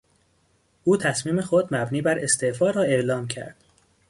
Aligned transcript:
او 0.83 0.97
تصمیم 0.97 1.41
خود 1.41 1.75
مبنی 1.75 2.01
بر 2.01 2.19
استعفا 2.19 2.69
را 2.69 2.81
اعلام 2.81 3.27
کرد. 3.27 3.55